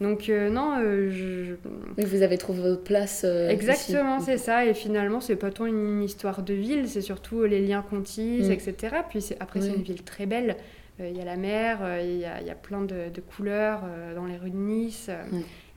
Donc 0.00 0.28
non, 0.28 0.78
je... 1.10 1.54
vous 1.98 2.22
avez 2.22 2.38
trouvé 2.38 2.62
votre 2.62 2.82
place. 2.82 3.24
Exactement, 3.24 4.20
c'est 4.20 4.38
ça. 4.38 4.66
Et 4.66 4.74
finalement, 4.74 5.20
c'est 5.20 5.36
pas 5.36 5.50
tant 5.50 5.66
une 5.66 6.02
histoire 6.02 6.42
de 6.42 6.54
ville, 6.54 6.88
c'est 6.88 7.00
surtout 7.00 7.44
les 7.44 7.60
liens 7.60 7.84
qu'on 7.88 8.00
tisse, 8.00 8.45
mm. 8.48 8.52
etc. 8.52 8.96
Puis 9.08 9.24
après, 9.40 9.60
c'est 9.60 9.74
une 9.74 9.82
ville 9.82 10.02
très 10.02 10.26
belle. 10.26 10.56
Euh, 11.00 11.10
il 11.10 11.16
y 11.16 11.20
a 11.20 11.24
la 11.24 11.36
mer, 11.36 11.78
euh, 11.82 12.00
il 12.02 12.18
y, 12.18 12.24
a, 12.24 12.40
y, 12.40 12.50
a, 12.50 12.54
plein 12.54 12.82
de, 12.82 13.10
de 13.12 13.20
couleurs 13.20 13.82
euh, 13.84 14.14
dans 14.14 14.24
les 14.24 14.36
rues 14.36 14.50
de 14.50 14.56
Nice. 14.56 15.10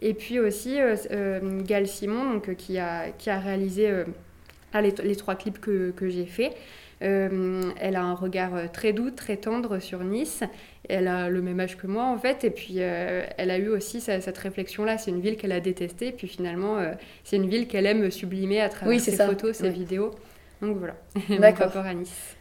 Et 0.02 0.14
puis 0.14 0.40
aussi 0.40 0.78
Gal 1.66 1.88
Simon, 1.88 2.34
donc, 2.34 2.56
qui, 2.56 2.78
a, 2.78 3.10
qui 3.12 3.30
a 3.30 3.40
réalisé 3.40 3.92
les, 4.74 4.92
les, 5.04 5.16
trois 5.18 5.36
clips 5.36 5.60
que, 5.60 5.92
que 5.92 6.10
j'ai 6.10 6.26
faits. 6.26 6.56
elle 7.02 7.96
a 7.96 8.02
un 8.02 8.14
regard 8.14 8.72
très 8.72 8.94
doux, 8.94 9.12
très 9.12 9.36
tendre 9.36 9.80
sur 9.80 10.06
Nice. 10.06 10.44
Elle 10.88 11.10
a 11.10 11.30
le 11.30 11.42
même 11.42 11.60
âge 11.60 11.78
que 11.78 11.86
moi 11.86 12.06
en 12.06 12.18
fait. 12.18 12.46
Et 12.46 12.50
puis 12.50 12.78
elle 12.78 13.52
a 13.52 13.58
eu 13.58 13.68
aussi 13.68 14.00
cette 14.00 14.38
réflexion-là. 14.38 14.98
C'est 14.98 15.12
une 15.12 15.20
ville 15.20 15.36
qu'elle 15.36 15.52
a 15.52 15.60
détestée. 15.60 16.14
Puis 16.14 16.30
finalement, 16.30 16.78
c'est 17.26 17.36
une 17.36 17.50
ville 17.50 17.68
qu'elle 17.68 17.86
aime 17.86 18.10
sublimer 18.10 18.62
à 18.62 18.70
travers 18.70 19.02
ses 19.02 19.18
photos, 19.18 19.58
ses 19.58 19.70
vidéos. 19.70 20.12
Donc 20.62 20.78
voilà, 20.78 20.96
mon 21.30 21.42
rapport 21.42 21.86
à 21.86 21.94
Nice. 21.94 22.38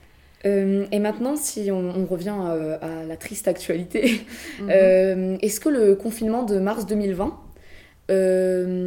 Euh, 0.47 0.87
et 0.93 0.99
maintenant, 0.99 1.37
si 1.37 1.71
on, 1.71 2.07
revient 2.07 2.37
euh, 2.41 2.79
à, 2.81 3.05
la 3.05 3.17
triste 3.17 3.49
actualité, 3.49 4.21
mhm. 4.61 4.69
euh, 4.71 5.37
est-ce 5.43 5.61
que 5.61 5.69
le 5.69 5.95
confinement 5.95 6.43
de 6.45 6.59
mars 6.59 6.87
2020 6.87 7.39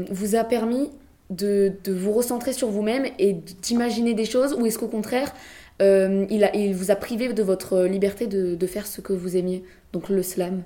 vous 0.09 0.35
a 0.35 0.43
permis 0.43 0.89
de, 1.29 1.73
de 1.83 1.93
vous 1.93 2.11
recentrer 2.11 2.53
sur 2.53 2.69
vous-même 2.69 3.05
et 3.19 3.33
d'imaginer 3.33 4.13
des 4.13 4.25
choses 4.25 4.53
ou 4.53 4.65
est-ce 4.65 4.79
qu'au 4.79 4.87
contraire, 4.87 5.31
il, 5.79 6.43
a, 6.43 6.55
il, 6.55 6.73
vous 6.73 6.91
a 6.91 6.95
privé 6.95 7.31
de 7.31 7.43
votre 7.43 7.83
liberté 7.83 8.27
de, 8.27 8.55
de, 8.55 8.67
faire 8.67 8.87
ce 8.87 8.99
que 9.01 9.13
vous 9.13 9.37
aimiez, 9.37 9.63
donc 9.93 10.09
le 10.09 10.23
slam? 10.23 10.63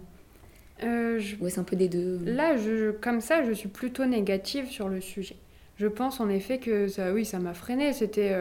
Je... 0.81 1.35
Ouais, 1.41 1.49
c'est 1.49 1.59
un 1.59 1.63
peu 1.63 1.75
des 1.75 1.89
deux? 1.89 2.19
Là, 2.25 2.55
je, 2.55 2.91
comme 2.91 3.19
ça, 3.19 3.43
je 3.43 3.51
suis 3.51 3.69
plutôt 3.69 4.05
négative 4.05 4.67
sur 4.69 4.87
le 4.87 5.01
sujet. 5.01 5.35
Je 5.77 5.87
pense 5.87 6.21
en 6.21 6.29
effet 6.29 6.57
que 6.57 6.87
ça, 6.87 7.11
oui, 7.11 7.25
ça 7.25 7.39
m'a 7.39 7.53
freiné. 7.53 7.91
C'était 7.91 8.33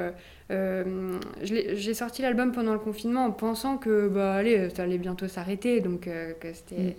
euh, 0.51 1.19
j'ai 1.43 1.95
sorti 1.95 2.21
l'album 2.21 2.53
pendant 2.53 2.75
le 2.75 2.79
confinement 2.79 3.25
en 3.25 3.31
pensant 3.31 3.79
que 3.79 4.09
bah 4.09 4.35
allez 4.35 4.69
ça 4.69 4.83
allait 4.83 4.99
bientôt 4.99 5.27
s'arrêter 5.27 5.81
donc 5.81 6.07
euh, 6.07 6.35
que 6.39 6.53
c'était 6.53 6.77
mm. 6.77 6.95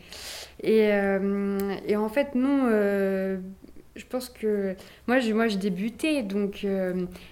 et, 0.63 0.93
euh, 0.93 1.75
et, 1.87 1.95
en 1.95 2.09
fait 2.09 2.33
non 2.33 2.67
je 3.95 4.05
pense 4.09 4.29
que 4.29 4.75
moi 5.07 5.19
je, 5.19 5.31
moi 5.31 5.47
je 5.47 5.57
débutais 5.57 6.23
donc 6.23 6.65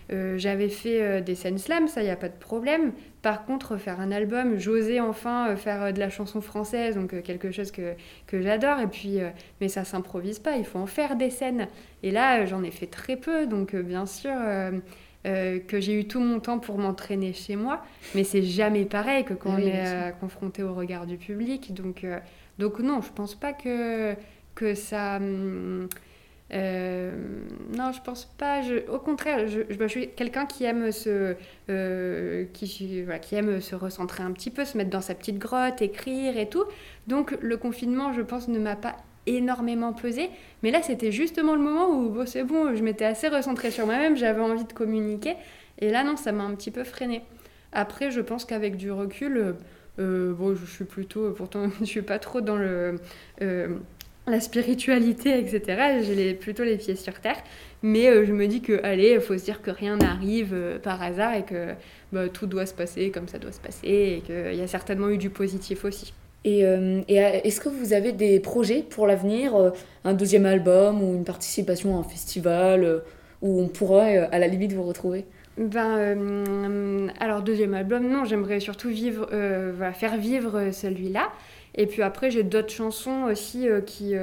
j'avais 0.10 0.70
fait 0.70 1.22
des 1.24 1.34
scènes 1.34 1.58
slam 1.58 1.88
ça 1.88 2.04
y 2.04 2.12
a 2.12 2.16
pas 2.16 2.30
de 2.30 2.38
problème. 2.38 2.94
Par 3.24 3.46
contre 3.46 3.78
faire 3.78 4.00
un 4.00 4.12
album 4.12 4.60
j'osais 4.60 5.00
enfin 5.00 5.56
faire 5.56 5.92
de 5.94 6.00
la 6.00 6.10
chanson 6.10 6.42
française 6.42 6.96
donc 6.96 7.22
quelque 7.24 7.52
chose 7.52 7.72
que, 7.72 7.96
que 8.28 8.40
j'adore. 8.42 8.80
Et 8.80 8.88
puis 8.88 9.18
mais 9.60 9.68
ça 9.68 9.84
s'improvise 9.84 10.40
pas 10.40 10.58
il 10.58 10.64
faut 10.64 10.80
en 10.80 10.86
faire 10.86 11.16
des 11.16 11.32
scènes. 11.32 11.68
Et 12.04 12.12
là 12.12 12.46
j'en 12.46 12.64
ai 12.64 12.72
fait 12.72 12.88
très 12.88 13.18
peu 13.18 13.46
donc 13.46 13.76
bien 13.76 14.06
sûr 14.06 14.32
euh, 15.26 15.60
que 15.60 15.80
j'ai 15.80 15.98
eu 15.98 16.06
tout 16.06 16.20
mon 16.20 16.42
temps 16.42 16.60
pour 16.60 16.78
m'entraîner 16.78 17.32
chez 17.32 17.56
moi, 17.56 17.82
mais 18.14 18.26
c'est 18.26 18.44
jamais 18.44 18.84
pareil 18.84 19.24
que 19.24 19.34
quand 19.34 19.52
on 19.52 19.58
est 19.58 19.72
euh, 19.74 20.12
confronté 20.12 20.64
au 20.64 20.74
regard 20.74 21.06
du 21.06 21.16
public. 21.16 21.74
Donc, 21.74 22.04
euh, 22.04 22.20
donc 22.60 22.80
non, 22.80 23.02
je 23.02 23.12
pense 23.12 23.34
pas 23.36 23.54
que, 23.54 24.16
que 24.54 24.76
ça... 24.76 25.18
Hum, 25.18 25.88
non, 26.52 27.92
je 27.94 28.02
pense 28.04 28.26
pas. 28.38 28.62
Je, 28.62 28.86
au 28.92 29.00
contraire, 29.00 29.48
je, 29.48 29.62
je, 29.70 29.88
suis 29.88 30.10
quelqu'un 30.10 30.46
qui 30.46 30.66
aime 30.66 30.92
se, 30.92 31.36
qui, 32.54 33.02
voilà, 33.02 33.18
qui 33.18 33.36
aime 33.36 33.60
se 33.60 33.76
recentrer 33.76 34.24
un 34.24 34.32
petit 34.34 34.52
peu, 34.52 34.64
se 34.64 34.78
mettre 34.78 34.92
dans 34.92 35.02
sa 35.02 35.16
petite 35.16 35.40
grotte, 35.40 35.82
écrire 35.82 36.38
et 36.38 36.50
tout. 36.50 36.66
Donc 37.08 37.36
le 37.42 37.58
confinement, 37.58 38.14
je 38.14 38.22
pense, 38.22 38.50
ne 38.50 38.60
m'a 38.60 38.76
pas 38.76 38.98
énormément 39.26 39.94
pesé. 39.94 40.30
Mais 40.62 40.72
là, 40.72 40.82
c'était 40.82 41.12
justement 41.12 41.56
le 41.56 41.62
moment 41.62 41.90
où 41.90 42.26
c'est 42.26 42.44
bon, 42.44 42.76
je 42.76 42.84
m'étais 42.84 43.06
assez 43.06 43.28
recentrée 43.28 43.72
sur 43.72 43.86
moi-même, 43.86 44.18
j'avais 44.18 44.42
envie 44.42 44.66
de 44.66 44.74
communiquer. 44.74 45.36
Et 45.80 45.90
là, 45.90 46.04
non, 46.04 46.16
ça 46.16 46.32
m'a 46.32 46.44
un 46.44 46.56
petit 46.56 46.72
peu 46.72 46.84
freiné. 46.84 47.24
Après, 47.72 48.12
je 48.12 48.22
pense 48.22 48.46
qu'avec 48.46 48.78
du 48.78 48.92
recul, 48.92 49.38
euh, 49.38 49.54
euh, 50.00 50.34
bon, 50.34 50.56
je 50.56 50.66
suis 50.66 50.86
plutôt, 50.86 51.32
pourtant, 51.32 51.70
je 51.80 51.86
suis 51.86 52.02
pas 52.02 52.20
trop 52.20 52.42
dans 52.42 52.56
le, 52.56 53.00
euh, 53.42 53.68
la 54.28 54.40
spiritualité, 54.40 55.38
etc. 55.40 56.02
J'ai 56.04 56.34
plutôt 56.36 56.64
les 56.64 56.78
pieds 56.78 56.96
sur 56.96 57.20
terre. 57.20 57.42
Mais 57.82 58.26
je 58.26 58.32
me 58.32 58.48
dis 58.48 58.62
que, 58.62 58.82
allez, 58.84 59.20
faut 59.20 59.38
se 59.38 59.44
dire 59.44 59.62
que 59.62 59.70
rien 59.70 59.98
n'arrive 59.98 60.80
par 60.84 61.02
hasard 61.02 61.34
et 61.34 61.44
que 61.44 61.74
bah, 62.14 62.30
tout 62.30 62.48
doit 62.48 62.66
se 62.66 62.74
passer 62.74 63.12
comme 63.12 63.28
ça 63.28 63.40
doit 63.40 63.52
se 63.52 63.60
passer 63.60 63.88
et 63.88 64.22
qu'il 64.26 64.56
y 64.56 64.62
a 64.62 64.68
certainement 64.68 65.10
eu 65.10 65.18
du 65.18 65.30
positif 65.30 65.84
aussi. 65.84 66.14
Et, 66.46 66.66
euh, 66.66 67.02
euh, 67.10 67.40
est-ce 67.44 67.62
que 67.62 67.70
vous 67.70 67.94
avez 67.94 68.12
des 68.12 68.40
projets 68.40 68.82
pour 68.82 69.08
l'avenir, 69.08 69.56
euh, 69.56 69.72
un 70.04 70.14
deuxième 70.14 70.46
album 70.46 71.02
ou 71.02 71.16
une 71.16 71.24
participation 71.24 71.96
à 71.96 72.00
un 72.00 72.04
festival 72.04 73.02
où 73.42 73.62
on 73.62 73.68
pourrait 73.68 74.30
à 74.32 74.40
la 74.40 74.48
limite 74.48 74.74
vous 74.74 74.84
retrouver? 74.84 75.26
Ben, 75.58 77.12
alors 77.20 77.44
deuxième 77.44 77.74
album, 77.74 78.08
non, 78.08 78.26
j'aimerais 78.26 78.60
surtout 78.60 78.90
vivre, 78.90 79.28
faire 79.94 80.18
vivre 80.18 80.72
celui-là. 80.72 81.30
Et 81.76 81.88
puis 81.88 82.04
après, 82.04 82.30
j'ai 82.30 82.44
d'autres 82.44 82.72
chansons 82.72 83.24
aussi 83.24 83.68
qui, 83.86 84.14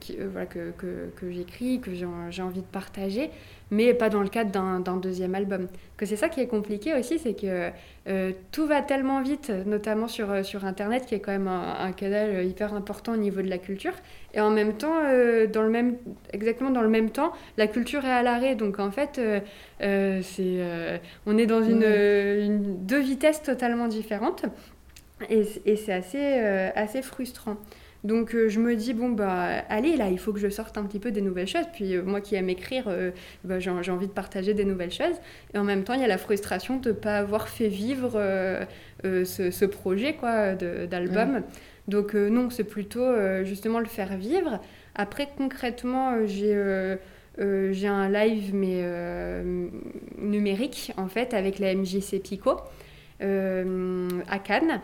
qui 0.00 0.16
voilà, 0.30 0.46
que, 0.46 0.70
que, 0.78 1.10
que 1.16 1.30
j'écris, 1.30 1.80
que 1.80 1.92
j'ai 1.94 2.42
envie 2.42 2.60
de 2.60 2.66
partager 2.66 3.30
mais 3.70 3.94
pas 3.94 4.08
dans 4.08 4.22
le 4.22 4.28
cadre 4.28 4.50
d'un 4.50 4.96
deuxième 4.96 5.34
album. 5.34 5.68
Que 5.96 6.06
c'est 6.06 6.16
ça 6.16 6.28
qui 6.28 6.40
est 6.40 6.46
compliqué 6.46 6.94
aussi, 6.94 7.18
c'est 7.18 7.34
que 7.34 7.70
euh, 8.08 8.32
tout 8.52 8.66
va 8.66 8.82
tellement 8.82 9.22
vite, 9.22 9.50
notamment 9.66 10.08
sur, 10.08 10.30
euh, 10.30 10.42
sur 10.42 10.64
Internet, 10.64 11.06
qui 11.06 11.14
est 11.14 11.20
quand 11.20 11.32
même 11.32 11.48
un, 11.48 11.90
canal 11.92 12.46
hyper 12.46 12.74
important 12.74 13.14
au 13.14 13.16
niveau 13.16 13.42
de 13.42 13.48
la 13.48 13.58
culture. 13.58 13.94
Et 14.34 14.40
en 14.40 14.50
même 14.50 14.74
temps, 14.74 15.00
euh, 15.04 15.46
dans 15.46 15.62
le 15.62 15.70
même, 15.70 15.96
exactement 16.32 16.70
dans 16.70 16.82
le 16.82 16.88
même 16.88 17.10
temps, 17.10 17.32
la 17.56 17.66
culture 17.66 18.04
est 18.04 18.10
à 18.10 18.22
l'arrêt. 18.22 18.54
Donc 18.54 18.78
en 18.78 18.90
fait, 18.90 19.20
c'est, 19.80 21.00
on 21.26 21.38
est 21.38 21.46
dans 21.46 21.62
une, 21.62 21.82
une, 21.82 22.86
deux 22.86 23.00
vitesses 23.00 23.42
totalement 23.42 23.88
différentes. 23.88 24.44
Et, 25.30 25.44
et 25.64 25.76
c'est 25.76 25.92
assez, 25.92 26.38
assez 26.74 27.02
frustrant. 27.02 27.56
Donc 28.06 28.34
euh, 28.34 28.48
je 28.48 28.60
me 28.60 28.76
dis, 28.76 28.94
bon, 28.94 29.10
bah 29.10 29.64
allez, 29.68 29.96
là, 29.96 30.08
il 30.08 30.18
faut 30.18 30.32
que 30.32 30.38
je 30.38 30.48
sorte 30.48 30.78
un 30.78 30.84
petit 30.84 31.00
peu 31.00 31.10
des 31.10 31.20
nouvelles 31.20 31.48
choses. 31.48 31.66
Puis 31.72 31.96
euh, 31.96 32.02
moi 32.04 32.20
qui 32.20 32.36
aime 32.36 32.48
écrire, 32.48 32.84
euh, 32.86 33.10
bah, 33.42 33.58
j'ai 33.58 33.70
envie 33.70 34.06
de 34.06 34.12
partager 34.12 34.54
des 34.54 34.64
nouvelles 34.64 34.92
choses. 34.92 35.16
Et 35.52 35.58
en 35.58 35.64
même 35.64 35.82
temps, 35.82 35.94
il 35.94 36.00
y 36.00 36.04
a 36.04 36.08
la 36.08 36.18
frustration 36.18 36.76
de 36.78 36.90
ne 36.90 36.94
pas 36.94 37.18
avoir 37.18 37.48
fait 37.48 37.68
vivre 37.68 38.12
ce, 39.02 39.64
projet 39.64 40.14
quoi, 40.14 40.54
d'album. 40.54 41.42
Donc 41.88 42.14
non, 42.14 42.50
c'est 42.50 42.64
plutôt 42.64 43.12
justement 43.44 43.80
le 43.80 43.86
faire 43.86 44.16
vivre. 44.16 44.60
Après, 44.94 45.28
concrètement, 45.36 46.26
j'ai 46.26 46.54
euh, 47.38 47.72
j'ai 47.72 47.88
un 47.88 48.08
live 48.08 48.54
mais 48.54 48.80
euh, 48.82 49.68
numérique 50.18 50.92
en 50.96 51.06
fait 51.06 51.34
avec 51.34 51.58
la 51.58 51.74
MJC 51.74 52.22
Pico 52.22 52.52
euh, 52.52 52.54
à 53.20 54.38
Cannes. 54.38 54.80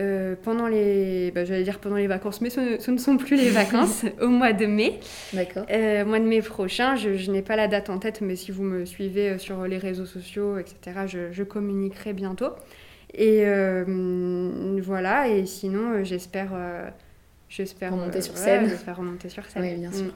Euh, 0.00 0.36
pendant 0.42 0.68
les, 0.68 1.30
bah, 1.32 1.44
j'allais 1.44 1.64
dire 1.64 1.78
pendant 1.78 1.96
les 1.96 2.06
vacances, 2.06 2.40
mais 2.40 2.48
ce 2.48 2.60
ne, 2.60 2.78
ce 2.78 2.90
ne 2.90 2.96
sont 2.96 3.18
plus 3.18 3.36
les 3.36 3.50
vacances, 3.50 4.06
au 4.22 4.28
mois 4.28 4.54
de 4.54 4.64
mai. 4.64 5.00
D'accord. 5.34 5.66
Euh, 5.70 6.04
mois 6.06 6.18
de 6.18 6.24
mai 6.24 6.40
prochain, 6.40 6.96
je, 6.96 7.16
je 7.16 7.30
n'ai 7.30 7.42
pas 7.42 7.56
la 7.56 7.68
date 7.68 7.90
en 7.90 7.98
tête, 7.98 8.22
mais 8.22 8.34
si 8.34 8.52
vous 8.52 8.62
me 8.62 8.86
suivez 8.86 9.30
euh, 9.30 9.38
sur 9.38 9.66
les 9.66 9.76
réseaux 9.76 10.06
sociaux, 10.06 10.56
etc., 10.56 11.02
je, 11.06 11.32
je 11.32 11.42
communiquerai 11.42 12.14
bientôt. 12.14 12.50
Et 13.12 13.42
euh, 13.44 14.80
voilà, 14.82 15.28
et 15.28 15.44
sinon, 15.44 15.92
euh, 15.92 16.04
j'espère. 16.04 16.52
Euh, 17.52 17.64
J'espère 17.64 17.92
Remonter 17.92 18.22
sur 18.22 18.34
ouais, 18.34 18.40
scène. 18.40 18.68
j'espère 18.68 18.96
remonter 18.96 19.28
sur 19.28 19.44
scène. 19.46 19.62
Oui, 19.62 19.74
bien 19.76 19.92
sûr. 19.92 20.06
Mm. 20.06 20.10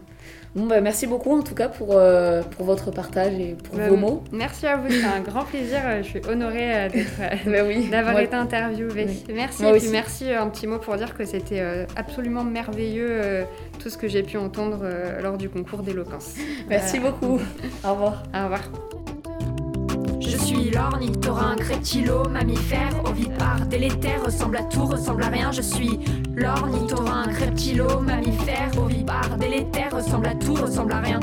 Bon, 0.60 0.66
bah, 0.66 0.80
merci 0.80 1.06
beaucoup 1.06 1.32
en 1.38 1.42
tout 1.42 1.54
cas 1.54 1.68
pour, 1.68 1.88
euh, 1.92 2.42
pour 2.42 2.64
votre 2.64 2.90
partage 2.90 3.34
et 3.34 3.54
pour 3.62 3.76
Bah, 3.76 3.88
vos 3.88 3.96
mots. 3.96 4.24
Merci 4.32 4.66
à 4.66 4.76
vous, 4.78 4.88
c'est 4.90 5.04
un 5.04 5.20
grand 5.20 5.44
plaisir. 5.44 5.80
euh, 5.84 6.02
Je 6.02 6.08
suis 6.08 6.20
honorée 6.28 6.74
euh, 6.74 6.88
d'être, 6.88 7.10
euh, 7.20 7.50
Bah 7.52 7.58
oui. 7.66 7.88
d'avoir 7.90 8.12
Moi- 8.14 8.22
été 8.22 8.34
interviewée. 8.34 9.06
Oui. 9.08 9.34
Merci. 9.34 9.62
Moi 9.62 9.72
et 9.72 9.74
puis 9.74 9.82
aussi. 9.84 9.92
merci 9.92 10.30
euh, 10.30 10.42
un 10.42 10.48
petit 10.48 10.66
mot 10.66 10.78
pour 10.78 10.96
dire 10.96 11.14
que 11.14 11.24
c'était 11.26 11.60
euh, 11.60 11.84
absolument 11.96 12.42
merveilleux 12.44 13.08
euh, 13.10 13.42
tout 13.82 13.90
ce 13.90 13.98
que 13.98 14.08
j'ai 14.08 14.22
pu 14.22 14.38
entendre 14.38 14.80
euh, 14.82 15.20
lors 15.20 15.36
du 15.36 15.48
concours 15.50 15.82
d'éloquence. 15.82 16.34
Merci 16.68 16.98
Voilà. 16.98 17.14
beaucoup. 17.20 17.38
Au 17.84 17.92
revoir. 17.92 18.22
Au 18.34 18.42
revoir. 18.44 18.62
Je 20.20 20.36
suis 20.38 20.70
l'ornithorynque 20.70 21.60
reptilo, 21.62 22.24
mammifère, 22.28 22.90
ovipare, 23.04 23.66
délétère, 23.66 24.24
ressemble 24.24 24.56
à 24.56 24.62
tout, 24.62 24.84
ressemble 24.84 25.22
à 25.22 25.28
rien. 25.28 25.52
Je 25.52 25.62
suis 25.62 26.00
l'ornithorynque 26.36 27.34
reptilo, 27.38 28.00
mammifère, 28.00 28.70
ovipare, 28.78 29.36
délétère, 29.38 29.90
ressemble 29.92 30.26
à 30.26 30.34
tout, 30.34 30.54
ressemble 30.54 30.92
à 30.92 31.00
rien. 31.00 31.20